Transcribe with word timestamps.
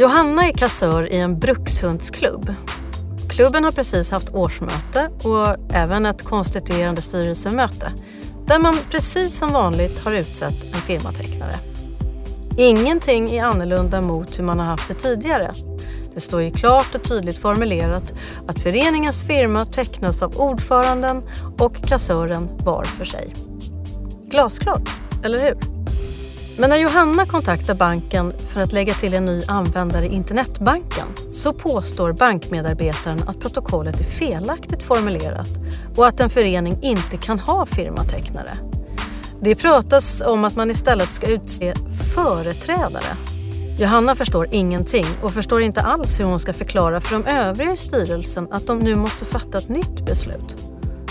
Johanna 0.00 0.48
är 0.48 0.52
kassör 0.52 1.12
i 1.12 1.18
en 1.18 1.38
brukshundsklubb. 1.38 2.54
Klubben 3.30 3.64
har 3.64 3.70
precis 3.70 4.10
haft 4.10 4.34
årsmöte 4.34 5.10
och 5.24 5.74
även 5.74 6.06
ett 6.06 6.24
konstituerande 6.24 7.02
styrelsemöte 7.02 7.92
där 8.46 8.58
man 8.58 8.74
precis 8.90 9.38
som 9.38 9.52
vanligt 9.52 10.04
har 10.04 10.12
utsett 10.12 10.64
en 10.64 10.80
firmatecknare. 10.80 11.58
Ingenting 12.56 13.30
är 13.30 13.44
annorlunda 13.44 14.00
mot 14.00 14.38
hur 14.38 14.44
man 14.44 14.58
har 14.58 14.66
haft 14.66 14.88
det 14.88 14.94
tidigare. 14.94 15.54
Det 16.14 16.20
står 16.20 16.42
ju 16.42 16.50
klart 16.50 16.94
och 16.94 17.02
tydligt 17.02 17.38
formulerat 17.38 18.12
att 18.46 18.58
föreningens 18.58 19.26
firma 19.26 19.64
tecknas 19.64 20.22
av 20.22 20.36
ordföranden 20.36 21.22
och 21.58 21.76
kassören 21.76 22.48
var 22.64 22.84
för 22.84 23.04
sig. 23.04 23.34
Glasklart, 24.30 24.90
eller 25.24 25.38
hur? 25.38 25.77
Men 26.60 26.70
när 26.70 26.76
Johanna 26.76 27.26
kontaktar 27.26 27.74
banken 27.74 28.32
för 28.38 28.60
att 28.60 28.72
lägga 28.72 28.94
till 28.94 29.14
en 29.14 29.24
ny 29.24 29.42
användare 29.48 30.06
i 30.06 30.14
internetbanken 30.14 31.06
så 31.32 31.52
påstår 31.52 32.12
bankmedarbetaren 32.12 33.22
att 33.26 33.40
protokollet 33.40 34.00
är 34.00 34.04
felaktigt 34.04 34.82
formulerat 34.82 35.48
och 35.96 36.06
att 36.06 36.20
en 36.20 36.30
förening 36.30 36.78
inte 36.82 37.16
kan 37.16 37.38
ha 37.38 37.66
firmatecknare. 37.66 38.50
Det 39.40 39.54
pratas 39.54 40.22
om 40.26 40.44
att 40.44 40.56
man 40.56 40.70
istället 40.70 41.12
ska 41.12 41.26
utse 41.26 41.74
företrädare. 42.14 43.16
Johanna 43.78 44.14
förstår 44.14 44.48
ingenting 44.50 45.06
och 45.22 45.32
förstår 45.32 45.62
inte 45.62 45.80
alls 45.80 46.20
hur 46.20 46.24
hon 46.24 46.40
ska 46.40 46.52
förklara 46.52 47.00
för 47.00 47.18
de 47.18 47.30
övriga 47.30 47.72
i 47.72 47.76
styrelsen 47.76 48.48
att 48.52 48.66
de 48.66 48.78
nu 48.78 48.96
måste 48.96 49.24
fatta 49.24 49.58
ett 49.58 49.68
nytt 49.68 50.06
beslut. 50.06 50.56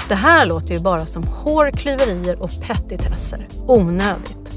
Det 0.07 0.15
här 0.15 0.47
låter 0.47 0.73
ju 0.73 0.79
bara 0.79 1.05
som 1.05 1.23
hårklyverier 1.23 2.41
och 2.41 2.51
petitesser. 2.67 3.47
Onödigt. 3.67 4.56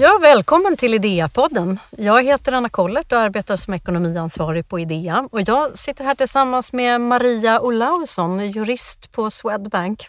Ja, 0.00 0.18
välkommen 0.22 0.76
till 0.76 0.94
Idea-podden. 0.94 1.78
Jag 1.90 2.24
heter 2.24 2.52
Anna 2.52 2.68
Kollert 2.68 3.12
och 3.12 3.18
arbetar 3.18 3.56
som 3.56 3.74
ekonomiansvarig 3.74 4.68
på 4.68 4.78
Idea. 4.80 5.28
Och 5.32 5.40
jag 5.40 5.78
sitter 5.78 6.04
här 6.04 6.14
tillsammans 6.14 6.72
med 6.72 7.00
Maria 7.00 7.60
Olausson, 7.60 8.50
jurist 8.50 9.12
på 9.12 9.30
Swedbank. 9.30 10.08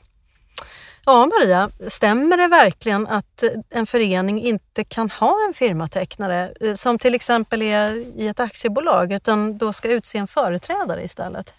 Ja, 1.05 1.25
Maria, 1.25 1.69
stämmer 1.87 2.37
det 2.37 2.47
verkligen 2.47 3.07
att 3.07 3.43
en 3.69 3.85
förening 3.85 4.41
inte 4.41 4.83
kan 4.83 5.09
ha 5.09 5.35
en 5.47 5.53
firmatecknare 5.53 6.53
eh, 6.61 6.73
som 6.73 6.99
till 6.99 7.15
exempel 7.15 7.61
är 7.61 8.19
i 8.21 8.27
ett 8.27 8.39
aktiebolag 8.39 9.11
utan 9.11 9.57
då 9.57 9.73
ska 9.73 9.87
utse 9.87 10.17
en 10.17 10.27
företrädare 10.27 11.03
istället? 11.03 11.53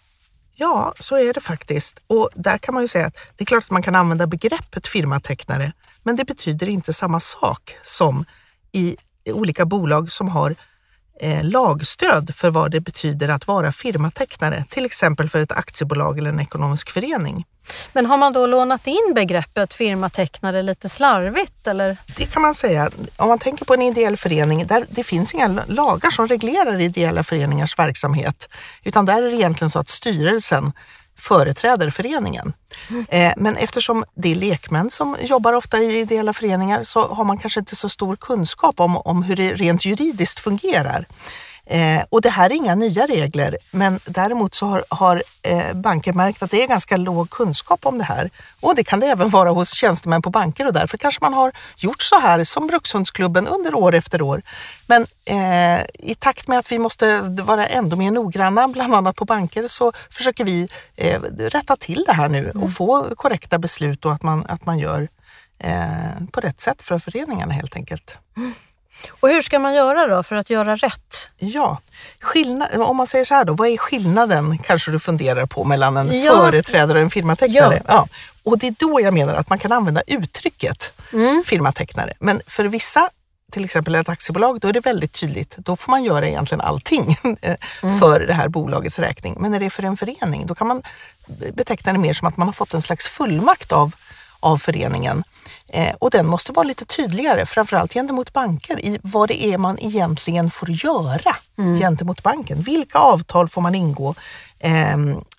Ja, 0.55 0.95
så 0.99 1.17
är 1.17 1.33
det 1.33 1.41
faktiskt. 1.41 2.01
Och 2.07 2.29
där 2.35 2.59
kan 2.59 2.75
man 2.75 2.83
ju 2.83 2.89
säga 2.89 3.07
att 3.07 3.17
det 3.37 3.45
är 3.45 3.47
klart 3.47 3.65
att 3.65 3.71
man 3.71 3.83
kan 3.83 3.95
använda 3.95 4.27
begreppet 4.27 4.87
firmatecknare, 4.87 5.73
men 6.03 6.17
det 6.17 6.25
betyder 6.25 6.69
inte 6.69 6.93
samma 6.93 7.21
sak 7.21 7.77
som 7.83 8.25
i 8.73 8.97
olika 9.33 9.65
bolag 9.65 10.13
som 10.13 10.29
har 10.29 10.57
eh, 11.21 11.45
lagstöd 11.45 12.35
för 12.35 12.51
vad 12.51 12.71
det 12.71 12.81
betyder 12.81 13.29
att 13.29 13.47
vara 13.47 13.73
firmatecknare, 13.73 14.65
till 14.69 14.85
exempel 14.85 15.31
för 15.31 15.41
ett 15.41 15.53
aktiebolag 15.53 16.19
eller 16.19 16.31
en 16.31 16.41
ekonomisk 16.41 16.91
förening. 16.91 17.45
Men 17.93 18.07
har 18.07 18.17
man 18.17 18.33
då 18.33 18.47
lånat 18.47 18.87
in 18.87 19.13
begreppet 19.15 19.75
firmatecknare 19.75 20.63
lite 20.63 20.89
slarvigt? 20.89 21.67
Eller? 21.67 21.97
Det 22.17 22.27
kan 22.27 22.43
man 22.43 22.55
säga. 22.55 22.91
Om 23.17 23.29
man 23.29 23.39
tänker 23.39 23.65
på 23.65 23.75
en 23.75 23.83
ideell 23.83 24.17
förening, 24.17 24.67
där 24.67 24.87
det 24.91 25.03
finns 25.03 25.35
inga 25.35 25.63
lagar 25.67 26.11
som 26.11 26.29
reglerar 26.29 26.81
ideella 26.81 27.23
föreningars 27.23 27.79
verksamhet, 27.79 28.49
utan 28.85 29.07
där 29.07 29.23
är 29.23 29.31
det 29.31 29.37
egentligen 29.37 29.71
så 29.71 29.79
att 29.79 29.89
styrelsen 29.89 30.73
företräder 31.21 31.91
föreningen. 31.91 32.53
Mm. 32.89 33.07
Eh, 33.09 33.33
men 33.37 33.57
eftersom 33.57 34.05
det 34.15 34.31
är 34.31 34.35
lekmän 34.35 34.91
som 34.91 35.17
jobbar 35.21 35.53
ofta 35.53 35.79
i 35.79 35.99
ideella 35.99 36.33
föreningar 36.33 36.83
så 36.83 37.15
har 37.15 37.25
man 37.25 37.39
kanske 37.39 37.61
inte 37.61 37.77
så 37.77 37.89
stor 37.89 38.17
kunskap 38.17 38.81
om, 38.81 38.97
om 38.97 39.23
hur 39.23 39.37
det 39.37 39.55
rent 39.55 39.85
juridiskt 39.85 40.41
fungerar. 40.41 41.07
Eh, 41.71 42.03
och 42.09 42.21
det 42.21 42.31
här 42.31 42.51
är 42.51 42.55
inga 42.55 42.75
nya 42.75 43.07
regler, 43.07 43.57
men 43.73 44.01
däremot 44.05 44.55
så 44.55 44.67
har, 44.67 44.85
har 44.89 45.23
eh, 45.43 45.75
banker 45.75 46.13
märkt 46.13 46.43
att 46.43 46.51
det 46.51 46.63
är 46.63 46.69
ganska 46.69 46.97
låg 46.97 47.31
kunskap 47.31 47.87
om 47.87 47.99
det 47.99 48.05
här. 48.05 48.31
Och 48.61 48.75
det 48.75 48.85
kan 48.85 49.01
det 49.01 49.07
även 49.07 49.31
vara 49.31 49.51
hos 49.51 49.75
tjänstemän 49.75 50.23
på 50.23 50.31
banker 50.31 50.67
och 50.67 50.73
därför 50.73 50.99
kanske 50.99 51.19
man 51.23 51.35
har 51.35 51.53
gjort 51.77 52.03
så 52.03 52.19
här 52.21 52.45
som 52.45 52.67
Brukshundsklubben 52.67 53.47
under 53.47 53.75
år 53.75 53.95
efter 53.95 54.23
år. 54.23 54.43
Men 54.87 55.07
eh, 55.25 55.81
i 55.99 56.15
takt 56.19 56.49
med 56.49 56.59
att 56.59 56.73
vi 56.73 56.79
måste 56.79 57.21
vara 57.21 57.67
ändå 57.67 57.97
mer 57.97 58.11
noggranna, 58.11 58.69
bland 58.69 58.95
annat 58.95 59.17
på 59.17 59.25
banker, 59.25 59.69
så 59.69 59.93
försöker 60.11 60.45
vi 60.45 60.69
eh, 60.97 61.21
rätta 61.39 61.77
till 61.77 62.05
det 62.07 62.13
här 62.13 62.29
nu 62.29 62.49
och 62.49 62.57
mm. 62.57 62.71
få 62.71 63.15
korrekta 63.17 63.59
beslut 63.59 64.05
och 64.05 64.13
att 64.13 64.23
man, 64.23 64.47
att 64.49 64.67
man 64.67 64.79
gör 64.79 65.09
eh, 65.59 66.27
på 66.33 66.41
rätt 66.41 66.61
sätt 66.61 66.83
för 66.83 66.99
föreningarna 66.99 67.53
helt 67.53 67.77
enkelt. 67.77 68.19
Mm. 68.37 68.55
Och 69.11 69.29
hur 69.29 69.43
ska 69.43 69.59
man 69.59 69.75
göra 69.75 70.07
då 70.07 70.23
för 70.23 70.37
att 70.37 70.51
göra 70.51 70.77
rätt? 70.77 71.31
Ja, 71.39 71.81
skillnad, 72.21 72.83
om 72.83 72.97
man 72.97 73.07
säger 73.07 73.25
så 73.25 73.35
här 73.35 73.45
då, 73.45 73.53
vad 73.53 73.69
är 73.69 73.77
skillnaden 73.77 74.59
kanske 74.59 74.91
du 74.91 74.99
funderar 74.99 75.47
på 75.47 75.65
mellan 75.65 75.97
en 75.97 76.23
ja. 76.23 76.33
företrädare 76.33 76.99
och 76.99 77.05
en 77.05 77.11
firmatecknare? 77.11 77.83
Ja. 77.89 77.95
ja. 77.95 78.09
Och 78.43 78.59
det 78.59 78.67
är 78.67 78.75
då 78.79 79.01
jag 79.01 79.15
menar 79.15 79.35
att 79.35 79.49
man 79.49 79.59
kan 79.59 79.73
använda 79.73 80.03
uttrycket 80.07 80.93
mm. 81.13 81.43
firmatecknare. 81.47 82.13
Men 82.19 82.41
för 82.47 82.65
vissa 82.65 83.11
till 83.51 83.65
exempel 83.65 83.95
ett 83.95 84.09
aktiebolag, 84.09 84.61
då 84.61 84.69
är 84.69 84.73
det 84.73 84.81
väldigt 84.81 85.13
tydligt. 85.13 85.57
Då 85.57 85.77
får 85.77 85.91
man 85.91 86.05
göra 86.05 86.29
egentligen 86.29 86.61
allting 86.61 87.17
mm. 87.83 87.99
för 87.99 88.21
det 88.21 88.33
här 88.33 88.49
bolagets 88.49 88.99
räkning. 88.99 89.37
Men 89.39 89.51
när 89.51 89.61
det 89.61 89.67
är 89.67 89.71
för 89.71 89.83
en 89.83 89.97
förening, 89.97 90.47
då 90.47 90.55
kan 90.55 90.67
man 90.67 90.83
beteckna 91.53 91.93
det 91.93 91.99
mer 91.99 92.13
som 92.13 92.29
att 92.29 92.37
man 92.37 92.49
har 92.49 92.53
fått 92.53 92.75
en 92.75 92.83
slags 92.83 93.09
fullmakt 93.09 93.73
av, 93.73 93.93
av 94.41 94.59
föreningen 94.59 95.25
Eh, 95.73 95.95
och 95.99 96.11
den 96.11 96.27
måste 96.27 96.53
vara 96.53 96.67
lite 96.67 96.85
tydligare, 96.85 97.47
framförallt 97.47 97.93
gentemot 97.95 98.33
banker, 98.33 98.85
i 98.85 98.99
vad 99.03 99.29
det 99.29 99.45
är 99.45 99.59
man 99.59 99.79
egentligen 99.79 100.51
får 100.51 100.71
göra 100.71 101.37
mm. 101.59 101.81
gentemot 101.81 102.23
banken. 102.23 102.63
Vilka 102.63 102.99
avtal 102.99 103.49
får 103.49 103.61
man 103.61 103.75
ingå? 103.75 104.15
Eh, 104.59 104.97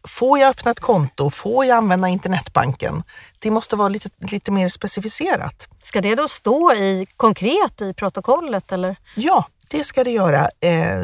får 0.08 0.40
jag 0.40 0.50
öppna 0.50 0.72
ett 0.72 0.80
konto? 0.80 1.30
Får 1.30 1.66
jag 1.66 1.78
använda 1.78 2.08
internetbanken? 2.08 3.04
Det 3.40 3.52
måste 3.52 3.76
vara 3.76 3.90
lite, 3.90 4.10
lite 4.20 4.52
mer 4.52 4.70
specificerat. 4.70 5.68
Ska 5.82 6.02
det 6.02 6.16
då 6.16 6.28
stå 6.28 6.74
i, 6.74 7.08
konkret 7.18 7.82
i 7.82 7.94
protokollet? 7.94 8.72
Eller? 8.72 8.96
Ja, 9.16 9.46
det 9.70 9.84
ska 9.84 10.04
det 10.04 10.12
göra. 10.12 10.50
Eh, 10.60 11.04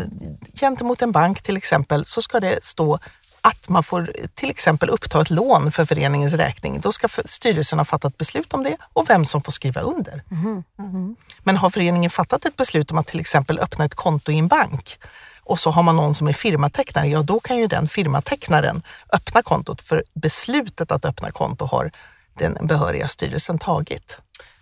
gentemot 0.53 1.01
en 1.01 1.11
bank 1.11 1.41
till 1.41 1.57
exempel 1.57 2.05
så 2.05 2.21
ska 2.21 2.39
det 2.39 2.65
stå 2.65 2.99
att 3.47 3.69
man 3.69 3.83
får 3.83 4.11
till 4.35 4.49
exempel 4.49 4.89
uppta 4.89 5.21
ett 5.21 5.29
lån 5.29 5.71
för 5.71 5.85
föreningens 5.85 6.33
räkning. 6.33 6.79
Då 6.81 6.91
ska 6.91 7.07
styrelsen 7.25 7.79
ha 7.79 7.85
fattat 7.85 8.17
beslut 8.17 8.53
om 8.53 8.63
det 8.63 8.77
och 8.93 9.09
vem 9.09 9.25
som 9.25 9.43
får 9.43 9.51
skriva 9.51 9.81
under. 9.81 10.23
Mm. 10.31 10.63
Mm. 10.79 11.15
Men 11.43 11.57
har 11.57 11.69
föreningen 11.69 12.09
fattat 12.09 12.45
ett 12.45 12.55
beslut 12.55 12.91
om 12.91 12.97
att 12.97 13.07
till 13.07 13.19
exempel 13.19 13.59
öppna 13.59 13.85
ett 13.85 13.95
konto 13.95 14.31
i 14.31 14.37
en 14.37 14.47
bank 14.47 14.99
och 15.43 15.59
så 15.59 15.71
har 15.71 15.83
man 15.83 15.95
någon 15.95 16.15
som 16.15 16.27
är 16.27 16.33
firmatecknare, 16.33 17.07
ja 17.07 17.21
då 17.21 17.39
kan 17.39 17.57
ju 17.57 17.67
den 17.67 17.87
firmatecknaren 17.87 18.81
öppna 19.13 19.41
kontot 19.41 19.81
för 19.81 20.03
beslutet 20.13 20.91
att 20.91 21.05
öppna 21.05 21.31
konto 21.31 21.65
har 21.65 21.91
den 22.39 22.67
behöriga 22.67 23.07
styrelsen 23.07 23.59
tagit. 23.59 24.17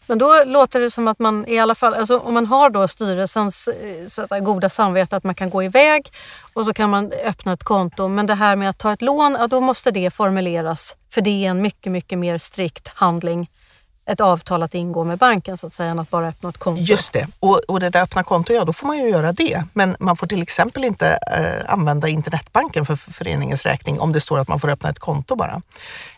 Men 0.08 0.18
då 0.18 0.44
låter 0.46 0.80
det 0.80 0.92
som 0.92 1.08
att 1.08 1.20
man 1.20 1.48
i 1.48 1.60
alla 1.60 1.76
fall, 1.76 1.94
alltså 1.94 2.20
om 2.20 2.34
man 2.34 2.46
har 2.46 2.70
då 2.70 2.88
styrelsens 2.88 3.68
eh, 3.68 4.08
så 4.08 4.28
säga, 4.28 4.40
goda 4.40 4.70
samvete 4.70 5.18
att 5.18 5.24
man 5.24 5.36
kan 5.36 5.50
gå 5.50 5.64
iväg 5.64 6.12
och 6.54 6.66
så 6.66 6.74
kan 6.74 6.90
man 6.90 7.12
öppna 7.26 7.54
ett 7.54 7.64
konto. 7.64 8.08
Men 8.08 8.26
det 8.26 8.36
här 8.36 8.56
med 8.56 8.70
att 8.70 8.78
ta 8.78 8.94
ett 8.94 9.02
lån, 9.02 9.38
ja, 9.40 9.48
då 9.48 9.62
måste 9.62 9.92
det 9.92 10.12
formuleras 10.12 10.96
för 11.10 11.22
det 11.22 11.46
är 11.46 11.50
en 11.50 11.62
mycket, 11.62 11.92
mycket 11.92 12.20
mer 12.20 12.38
strikt 12.38 12.88
handling 12.88 13.50
ett 14.06 14.22
avtal 14.22 14.64
att 14.64 14.74
ingå 14.74 15.04
med 15.04 15.18
banken 15.18 15.58
så 15.58 15.68
att 15.68 15.74
säga, 15.74 15.90
än 15.90 16.00
att 16.00 16.10
bara 16.10 16.28
öppna 16.28 16.50
ett 16.50 16.58
konto. 16.58 16.82
Just 16.82 17.14
det, 17.14 17.28
och, 17.40 17.62
och 17.68 17.80
det 17.80 17.90
där 17.90 18.04
öppna 18.04 18.24
konto, 18.24 18.54
ja 18.54 18.66
då 18.66 18.74
får 18.74 18.88
man 18.88 18.98
ju 18.98 19.10
göra 19.10 19.32
det. 19.32 19.64
Men 19.74 19.96
man 20.00 20.18
får 20.18 20.28
till 20.28 20.42
exempel 20.42 20.84
inte 20.84 21.18
eh, 21.38 21.74
använda 21.74 22.08
internetbanken 22.08 22.86
för 22.86 22.96
föreningens 22.96 23.66
räkning 23.66 24.00
om 24.00 24.12
det 24.12 24.22
står 24.22 24.40
att 24.40 24.48
man 24.48 24.60
får 24.60 24.70
öppna 24.70 24.90
ett 24.90 25.00
konto 25.00 25.36
bara. 25.36 25.62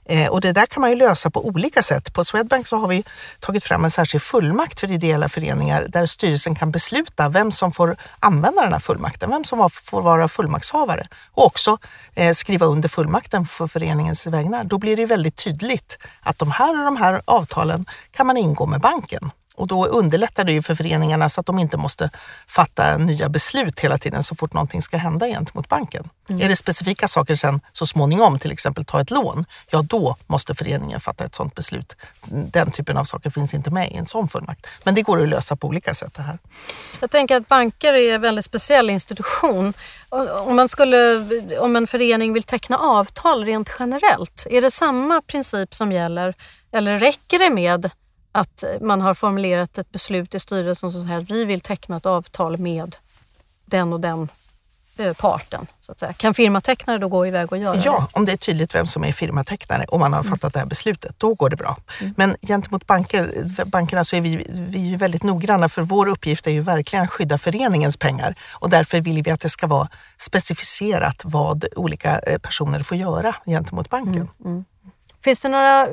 Eh, 0.05 0.27
och 0.27 0.41
det 0.41 0.51
där 0.51 0.65
kan 0.65 0.81
man 0.81 0.89
ju 0.89 0.95
lösa 0.95 1.29
på 1.29 1.45
olika 1.45 1.81
sätt. 1.81 2.13
På 2.13 2.23
Swedbank 2.23 2.67
så 2.67 2.77
har 2.77 2.87
vi 2.87 3.03
tagit 3.39 3.63
fram 3.63 3.83
en 3.83 3.91
särskild 3.91 4.21
fullmakt 4.21 4.79
för 4.79 4.91
ideella 4.91 5.29
föreningar 5.29 5.85
där 5.89 6.05
styrelsen 6.05 6.55
kan 6.55 6.71
besluta 6.71 7.29
vem 7.29 7.51
som 7.51 7.71
får 7.71 7.97
använda 8.19 8.61
den 8.61 8.73
här 8.73 8.79
fullmakten, 8.79 9.29
vem 9.29 9.43
som 9.43 9.69
får 9.69 10.01
vara 10.01 10.27
fullmaktshavare 10.27 11.07
och 11.31 11.45
också 11.45 11.77
eh, 12.15 12.33
skriva 12.33 12.65
under 12.65 12.89
fullmakten 12.89 13.45
för 13.45 13.67
föreningens 13.67 14.27
vägnar. 14.27 14.63
Då 14.63 14.77
blir 14.77 14.97
det 14.97 15.05
väldigt 15.05 15.35
tydligt 15.35 15.97
att 16.21 16.39
de 16.39 16.51
här 16.51 16.79
och 16.79 16.85
de 16.85 16.97
här 16.97 17.21
avtalen 17.25 17.76
kan 18.11 18.27
man 18.27 18.37
ingå 18.37 18.65
med 18.65 18.81
banken. 18.81 19.31
Och 19.57 19.67
då 19.67 19.85
underlättar 19.85 20.43
det 20.43 20.51
ju 20.51 20.61
för 20.61 20.75
föreningarna 20.75 21.29
så 21.29 21.39
att 21.39 21.45
de 21.45 21.59
inte 21.59 21.77
måste 21.77 22.09
fatta 22.47 22.97
nya 22.97 23.29
beslut 23.29 23.79
hela 23.79 23.97
tiden 23.97 24.23
så 24.23 24.35
fort 24.35 24.53
någonting 24.53 24.81
ska 24.81 24.97
hända 24.97 25.25
gentemot 25.27 25.69
banken. 25.69 26.09
Mm. 26.29 26.41
Är 26.41 26.49
det 26.49 26.55
specifika 26.55 27.07
saker 27.07 27.35
sen 27.35 27.61
så 27.71 27.85
småningom, 27.85 28.39
till 28.39 28.51
exempel 28.51 28.85
ta 28.85 29.01
ett 29.01 29.11
lån, 29.11 29.45
ja 29.69 29.81
då 29.81 30.15
måste 30.27 30.55
föreningen 30.55 30.99
fatta 30.99 31.25
ett 31.25 31.35
sådant 31.35 31.55
beslut. 31.55 31.95
Den 32.29 32.71
typen 32.71 32.97
av 32.97 33.03
saker 33.03 33.29
finns 33.29 33.53
inte 33.53 33.71
med 33.71 33.91
i 33.91 33.95
en 33.95 34.05
sån 34.05 34.27
fullmakt. 34.27 34.67
Men 34.83 34.95
det 34.95 35.01
går 35.01 35.21
att 35.21 35.29
lösa 35.29 35.55
på 35.55 35.67
olika 35.67 35.93
sätt 35.93 36.13
det 36.13 36.21
här. 36.21 36.39
Jag 36.99 37.11
tänker 37.11 37.35
att 37.35 37.47
banker 37.47 37.93
är 37.93 38.13
en 38.13 38.21
väldigt 38.21 38.45
speciell 38.45 38.89
institution. 38.89 39.73
Om, 40.45 40.55
man 40.55 40.69
skulle, 40.69 41.25
om 41.59 41.75
en 41.75 41.87
förening 41.87 42.33
vill 42.33 42.43
teckna 42.43 42.77
avtal 42.77 43.45
rent 43.45 43.69
generellt, 43.79 44.47
är 44.49 44.61
det 44.61 44.71
samma 44.71 45.21
princip 45.21 45.73
som 45.75 45.91
gäller 45.91 46.33
eller 46.71 46.99
räcker 46.99 47.39
det 47.39 47.49
med 47.49 47.89
att 48.39 48.63
man 48.81 49.01
har 49.01 49.13
formulerat 49.13 49.77
ett 49.77 49.91
beslut 49.91 50.35
i 50.35 50.39
styrelsen 50.39 50.91
som 50.91 51.03
säger 51.03 51.17
att 51.17 51.31
vi 51.31 51.45
vill 51.45 51.61
teckna 51.61 51.97
ett 51.97 52.05
avtal 52.05 52.57
med 52.57 52.95
den 53.65 53.93
och 53.93 53.99
den 53.99 54.29
eh, 54.97 55.13
parten. 55.13 55.67
Så 55.79 55.91
att 55.91 55.99
säga. 55.99 56.13
Kan 56.13 56.33
firmatecknare 56.33 56.97
då 56.97 57.07
gå 57.07 57.27
iväg 57.27 57.51
och 57.51 57.57
göra 57.57 57.81
Ja, 57.85 57.99
det? 57.99 58.19
om 58.19 58.25
det 58.25 58.31
är 58.31 58.37
tydligt 58.37 58.75
vem 58.75 58.87
som 58.87 59.03
är 59.03 59.11
firmatecknare 59.11 59.85
och 59.85 59.99
man 59.99 60.13
har 60.13 60.19
Mm. 60.19 60.31
fattat 60.31 60.53
det 60.53 60.59
här 60.59 60.65
beslutet, 60.65 61.15
då 61.17 61.33
går 61.33 61.49
det 61.49 61.55
bra. 61.55 61.77
Men 62.15 62.35
gentemot 62.41 62.87
banker, 62.87 63.31
bankerna 63.65 64.03
så 64.03 64.15
är 64.15 64.21
vi, 64.21 64.47
vi 64.69 64.93
är 64.93 64.97
väldigt 64.97 65.23
noggranna 65.23 65.69
för 65.69 65.81
vår 65.81 66.07
uppgift 66.07 66.47
är 66.47 66.51
ju 66.51 66.61
verkligen 66.61 67.05
att 67.05 67.11
skydda 67.11 67.37
föreningens 67.37 67.97
pengar 67.97 68.35
och 68.53 68.69
därför 68.69 69.01
vill 69.01 69.23
vi 69.23 69.31
att 69.31 69.41
det 69.41 69.49
ska 69.49 69.67
vara 69.67 69.87
specificerat 70.17 71.21
vad 71.25 71.65
olika 71.75 72.19
eh, 72.19 72.37
personer 72.37 72.79
får 72.83 72.97
göra 72.97 73.35
gentemot 73.45 73.89
banken. 73.89 74.27
Mm. 74.45 74.65
Finns 75.23 75.39
det 75.39 75.49
några... 75.49 75.87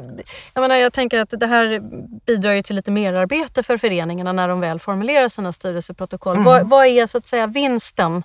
Jag, 0.54 0.60
menar, 0.60 0.76
jag 0.76 0.92
tänker 0.92 1.20
att 1.20 1.30
det 1.30 1.46
här 1.46 1.80
bidrar 2.26 2.52
ju 2.52 2.62
till 2.62 2.76
lite 2.76 2.90
merarbete 2.90 3.62
för 3.62 3.78
föreningarna 3.78 4.32
när 4.32 4.48
de 4.48 4.60
väl 4.60 4.78
formulerar 4.78 5.28
sina 5.28 5.52
styrelseprotokoll. 5.52 6.44
Vad, 6.44 6.68
vad 6.68 6.86
är 6.86 7.06
så 7.06 7.18
att 7.18 7.26
säga 7.26 7.46
vinsten 7.46 8.22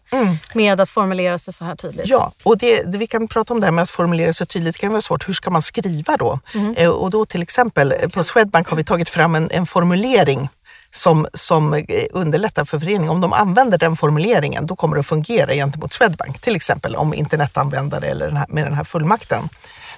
med 0.53 0.79
att 0.79 0.89
formulera 0.89 1.39
sig 1.39 1.53
så 1.53 1.65
här 1.65 1.75
tydligt? 1.75 2.07
Ja, 2.07 2.31
och 2.43 2.57
det, 2.57 2.91
det, 2.91 2.97
vi 2.97 3.07
kan 3.07 3.27
prata 3.27 3.53
om 3.53 3.59
det 3.59 3.65
här 3.65 3.71
med 3.71 3.81
att 3.81 3.89
formulera 3.89 4.33
sig 4.33 4.47
tydligt. 4.47 4.75
Det 4.75 4.79
kan 4.79 4.91
vara 4.91 5.01
svårt. 5.01 5.27
Hur 5.27 5.33
ska 5.33 5.49
man 5.49 5.61
skriva 5.61 6.17
då? 6.17 6.39
Eh, 6.75 6.89
och 6.89 7.09
då 7.09 7.25
till 7.25 7.41
exempel 7.41 7.91
eh, 7.91 8.09
på 8.09 8.23
Swedbank 8.23 8.67
har 8.67 8.77
vi 8.77 8.83
tagit 8.83 9.09
fram 9.09 9.35
en, 9.35 9.51
en 9.51 9.65
formulering 9.65 10.49
som, 10.91 11.27
som 11.33 11.73
eh, 11.73 11.83
underlättar 12.11 12.65
för 12.65 12.79
föreningen. 12.79 13.09
Om 13.09 13.21
de 13.21 13.33
använder 13.33 13.77
den 13.77 13.95
formuleringen 13.95 14.65
då 14.65 14.75
kommer 14.75 14.95
det 14.95 14.99
att 14.99 15.07
fungera 15.07 15.53
gentemot 15.53 15.93
Swedbank. 15.93 16.39
Till 16.39 16.55
exempel 16.55 16.95
om 16.95 17.13
internetanvändare 17.13 18.05
eller 18.05 18.27
den 18.27 18.37
här, 18.37 18.45
med 18.49 18.65
den 18.65 18.73
här 18.73 18.83
fullmakten. 18.83 19.49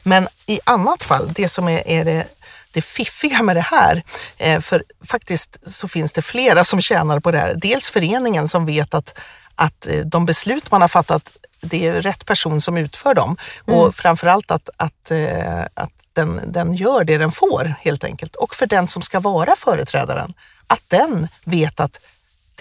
Men 0.03 0.27
i 0.45 0.59
annat 0.63 1.03
fall, 1.03 1.33
det 1.33 1.47
som 1.47 1.67
är, 1.67 1.87
är 1.87 2.05
det 2.05 2.27
det 2.73 2.81
fiffiga 2.81 3.41
med 3.41 3.55
det 3.55 3.61
här, 3.61 4.03
eh, 4.37 4.59
för 4.59 4.83
faktiskt 5.05 5.57
så 5.71 5.87
finns 5.87 6.11
det 6.11 6.21
flera 6.21 6.63
som 6.63 6.81
tjänar 6.81 7.19
på 7.19 7.31
det 7.31 7.37
här. 7.37 7.55
Dels 7.55 7.89
föreningen 7.89 8.47
som 8.47 8.65
vet 8.65 8.93
att, 8.93 9.17
att 9.55 9.87
eh, 9.87 9.99
de 9.99 10.25
beslut 10.25 10.71
man 10.71 10.81
har 10.81 10.87
fattat, 10.87 11.37
det 11.61 11.87
är 11.87 12.01
rätt 12.01 12.25
person 12.25 12.61
som 12.61 12.77
utför 12.77 13.13
dem. 13.13 13.37
Och 13.65 13.95
framförallt 13.95 14.51
att, 14.51 14.69
att, 14.77 15.11
eh, 15.11 15.61
att 15.73 15.91
den, 16.13 16.41
den 16.51 16.73
gör 16.73 17.03
det 17.03 17.17
den 17.17 17.31
får 17.31 17.75
helt 17.81 18.03
enkelt. 18.03 18.35
Och 18.35 18.55
för 18.55 18.65
den 18.65 18.87
som 18.87 19.01
ska 19.01 19.19
vara 19.19 19.55
företrädaren, 19.55 20.33
att 20.67 20.83
den 20.87 21.27
vet 21.43 21.79
att 21.79 21.99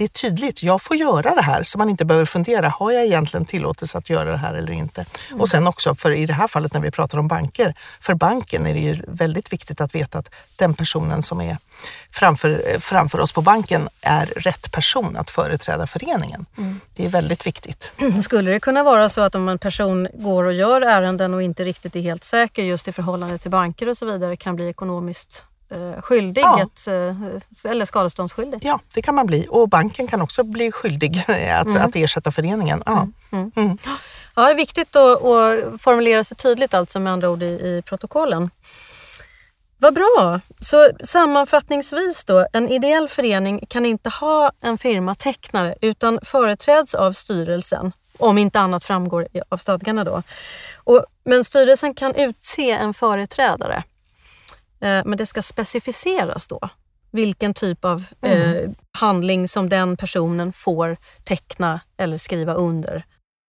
det 0.01 0.05
är 0.05 0.09
tydligt, 0.09 0.63
jag 0.63 0.83
får 0.83 0.97
göra 0.97 1.35
det 1.35 1.43
här 1.43 1.63
så 1.63 1.79
man 1.79 1.89
inte 1.89 2.05
behöver 2.05 2.27
fundera, 2.27 2.69
har 2.69 2.93
jag 2.93 3.05
egentligen 3.05 3.47
tillåtelse 3.47 3.99
att 3.99 4.11
göra 4.11 4.31
det 4.31 4.37
här 4.37 4.55
eller 4.55 4.73
inte? 4.73 5.05
Och 5.33 5.49
sen 5.49 5.67
också, 5.67 5.95
för 5.95 6.11
i 6.11 6.27
det 6.27 6.33
här 6.33 6.49
fallet 6.49 6.75
när 6.75 6.81
vi 6.81 6.91
pratar 6.91 7.19
om 7.19 7.29
banker, 7.29 7.75
för 8.01 8.15
banken 8.15 8.67
är 8.67 8.75
det 8.75 8.81
ju 8.81 9.03
väldigt 9.09 9.53
viktigt 9.53 9.81
att 9.81 9.95
veta 9.95 10.19
att 10.19 10.31
den 10.57 10.75
personen 10.75 11.23
som 11.23 11.41
är 11.41 11.59
framför, 12.11 12.79
framför 12.81 13.21
oss 13.21 13.33
på 13.33 13.43
banken 13.43 13.89
är 14.01 14.27
rätt 14.27 14.73
person 14.73 15.17
att 15.17 15.31
företräda 15.31 15.87
föreningen. 15.87 16.47
Det 16.95 17.05
är 17.05 17.09
väldigt 17.09 17.47
viktigt. 17.47 17.93
Skulle 18.23 18.51
det 18.51 18.61
kunna 18.61 18.83
vara 18.83 19.09
så 19.09 19.21
att 19.21 19.35
om 19.35 19.49
en 19.49 19.59
person 19.59 20.09
går 20.15 20.45
och 20.45 20.53
gör 20.53 20.81
ärenden 20.81 21.35
och 21.35 21.43
inte 21.43 21.65
riktigt 21.65 21.97
är 21.97 22.01
helt 22.01 22.25
säker 22.25 22.63
just 22.63 22.89
i 22.89 22.93
förhållande 22.93 23.39
till 23.39 23.51
banker 23.51 23.89
och 23.89 23.97
så 23.97 24.07
vidare 24.07 24.37
kan 24.37 24.57
bli 24.57 24.69
ekonomiskt 24.69 25.45
skyldig 26.03 26.43
Ja. 26.43 26.63
ett, 26.63 26.87
eh, 26.87 27.71
eller 27.71 27.85
skadeståndsskyldig? 27.85 28.61
Ja, 28.63 28.81
det 28.95 29.03
kan 29.03 29.15
man 29.15 29.27
bli. 29.27 29.47
Och 29.51 29.69
banken 29.69 30.07
kan 30.07 30.23
också 30.23 30.45
bli 30.45 30.73
skyldig 30.73 31.25
att, 31.61 31.77
att 31.77 31.97
ersätta 31.97 32.33
föreningen. 32.33 32.83
Ja. 32.87 33.09
Mm. 33.33 33.79
Ja, 34.35 34.45
det 34.45 34.51
är 34.51 34.55
viktigt 34.55 34.97
att, 34.97 35.25
att 35.25 35.83
formulera 35.83 36.25
sig 36.25 36.37
tydligt 36.37 36.75
alltså 36.75 37.01
med 37.01 37.13
andra 37.13 37.31
ord 37.31 37.43
i, 37.43 37.47
i 37.47 37.83
protokollen. 37.87 38.51
Vad 39.79 39.95
bra! 39.95 40.41
Så 40.61 40.91
sammanfattningsvis 41.05 42.25
då, 42.25 42.47
en 42.53 42.69
ideell 42.69 43.09
förening 43.09 43.65
kan 43.69 43.87
inte 43.87 44.09
ha 44.09 44.53
en 44.61 44.79
firmatecknare 44.79 45.75
utan 45.81 46.19
företräds 46.23 46.95
av 46.95 47.13
styrelsen, 47.13 47.93
om 48.19 48.39
inte 48.39 48.61
annat 48.61 48.85
framgår 48.85 49.29
av 49.49 49.57
stadgarna 49.57 50.05
då. 50.05 50.23
Och, 50.85 51.05
men 51.25 51.45
styrelsen 51.45 51.95
kan 51.95 52.15
utse 52.15 52.71
en 52.71 52.95
företrädare. 52.95 53.83
Eh, 54.81 55.03
men 55.05 55.17
det 55.17 55.27
ska 55.27 55.43
specificeras 55.43 56.49
då 56.49 56.69
vilken 57.11 57.55
typ 57.55 57.85
av 57.85 58.05
eh, 58.23 58.71
handling 58.99 59.49
som 59.49 59.69
den 59.69 59.97
personen 59.97 60.53
får 60.53 60.97
teckna 61.25 61.81
eller 61.97 62.19
skriva 62.19 62.55
under. 62.55 63.05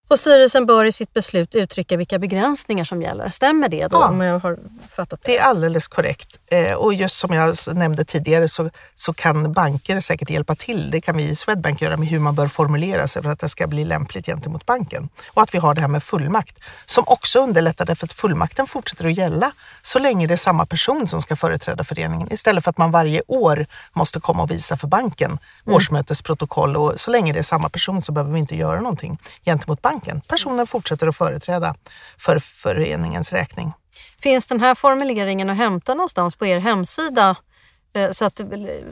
Och 0.10 0.20
styrelsen 0.20 0.66
bör 0.66 0.86
i 0.86 0.92
sitt 0.92 1.14
beslut 1.14 1.56
uttrycka 1.56 1.98
vilka 1.98 2.20
begränsningar 2.20 2.84
som 2.84 3.02
gäller. 3.02 3.30
Stämmer 3.30 3.70
det 3.70 3.88
då? 3.88 3.98
Ja. 3.98 4.10
Om 4.10 4.22
jag 4.22 4.40
har 4.40 4.60
fattat 4.90 5.22
det? 5.22 5.32
Det 5.32 5.38
är 5.38 5.44
alldeles 5.46 5.88
korrekt. 5.88 6.40
Eh, 6.52 6.74
och 6.74 6.94
just 6.94 7.18
som 7.18 7.34
jag 7.34 7.56
nämnde 7.74 8.06
tidigare 8.06 8.48
så, 8.48 8.70
så 8.96 9.14
kan 9.14 9.54
banker 9.54 10.00
säkert 10.00 10.30
hjälpa 10.30 10.56
till. 10.56 10.92
Det 10.92 11.02
kan 11.02 11.18
vi 11.18 11.24
i 11.24 11.36
Swedbank 11.36 11.82
göra 11.82 11.98
med 11.98 12.08
hur 12.08 12.20
man 12.20 12.36
bör 12.36 12.48
formulera 12.48 13.08
sig 13.08 13.24
för 13.24 13.30
att 13.30 13.40
det 13.40 13.50
ska 13.50 13.68
bli 13.68 13.86
lämpligt 13.86 14.26
gentemot 14.26 14.66
banken. 14.66 15.10
Och 15.28 15.42
att 15.42 15.54
vi 15.54 15.58
har 15.58 15.74
det 15.74 15.82
här 15.82 15.88
med 15.88 16.04
fullmakt 16.04 16.60
som 16.86 17.04
också 17.08 17.40
underlättar 17.40 17.86
därför 17.86 18.06
att 18.06 18.14
fullmakten 18.14 18.68
fortsätter 18.68 19.06
att 19.06 19.18
gälla 19.18 19.52
så 19.82 20.00
länge 20.00 20.28
det 20.28 20.34
är 20.34 20.38
samma 20.38 20.66
person 20.66 21.08
som 21.08 21.22
ska 21.22 21.36
företräda 21.36 21.84
föreningen 21.84 22.34
istället 22.34 22.64
för 22.64 22.70
att 22.70 22.78
man 22.78 22.92
varje 22.92 23.22
år 23.28 23.66
måste 23.94 24.20
komma 24.20 24.44
och 24.44 24.52
visa 24.52 24.78
för 24.78 24.88
banken 24.88 25.40
årsmötesprotokoll 25.66 26.78
och 26.78 27.00
så 27.00 27.12
länge 27.12 27.34
det 27.34 27.40
är 27.40 27.44
samma 27.44 27.70
person 27.70 28.02
så 28.02 28.12
behöver 28.12 28.34
vi 28.34 28.40
inte 28.40 28.56
göra 28.56 28.80
någonting 28.82 29.18
gentemot 29.46 29.82
banken. 29.82 30.22
Personen 30.28 30.68
fortsätter 30.68 31.08
att 31.08 31.18
företräda 31.18 31.76
för 32.18 32.40
föreningens 32.40 33.34
räkning. 33.34 33.74
Finns 34.22 34.48
den 34.48 34.60
här 34.60 34.76
formuleringen 34.76 35.50
att 35.50 35.58
hämta 35.58 35.94
någonstans 35.94 36.36
på 36.36 36.46
er 36.46 36.60
hemsida 36.60 37.36
eh, 37.94 38.12
så 38.12 38.26
att 38.26 38.42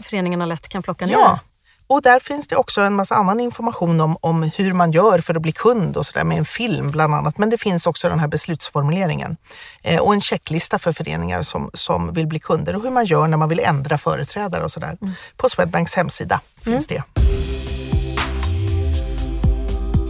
föreningarna 0.03 0.45
lätt 0.45 0.69
kan 0.69 0.83
plocka 0.83 1.05
ner? 1.05 1.13
Ja, 1.13 1.39
och 1.87 2.01
där 2.01 2.19
finns 2.19 2.47
det 2.47 2.55
också 2.55 2.81
en 2.81 2.95
massa 2.95 3.15
annan 3.15 3.39
information 3.39 4.01
om, 4.01 4.17
om 4.21 4.51
hur 4.55 4.73
man 4.73 4.91
gör 4.91 5.19
för 5.19 5.35
att 5.35 5.41
bli 5.41 5.51
kund 5.51 5.97
och 5.97 6.05
sådär 6.05 6.23
med 6.23 6.37
en 6.37 6.45
film 6.45 6.91
bland 6.91 7.15
annat. 7.15 7.37
Men 7.37 7.49
det 7.49 7.57
finns 7.57 7.87
också 7.87 8.09
den 8.09 8.19
här 8.19 8.27
beslutsformuleringen 8.27 9.37
eh, 9.83 9.99
och 9.99 10.13
en 10.13 10.21
checklista 10.21 10.79
för 10.79 10.93
föreningar 10.93 11.41
som, 11.41 11.69
som 11.73 12.13
vill 12.13 12.27
bli 12.27 12.39
kunder 12.39 12.75
och 12.75 12.83
hur 12.83 12.91
man 12.91 13.05
gör 13.05 13.27
när 13.27 13.37
man 13.37 13.49
vill 13.49 13.59
ändra 13.59 13.97
företrädare 13.97 14.63
och 14.63 14.71
sådär. 14.71 14.97
På 15.37 15.49
Swedbanks 15.49 15.95
hemsida 15.95 16.41
finns 16.63 16.87
det. 16.87 17.03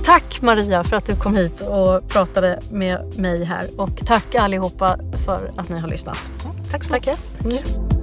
Tack 0.09 0.41
Maria 0.41 0.83
för 0.83 0.95
att 0.95 1.05
du 1.05 1.15
kom 1.15 1.35
hit 1.35 1.61
och 1.61 2.07
pratade 2.07 2.59
med 2.71 3.19
mig 3.19 3.43
här 3.43 3.65
och 3.77 3.97
tack 4.05 4.35
allihopa 4.35 4.99
för 5.25 5.49
att 5.55 5.69
ni 5.69 5.79
har 5.79 5.87
lyssnat. 5.87 6.31
Tack 6.71 6.83
så 6.83 6.93
mycket. 6.93 7.98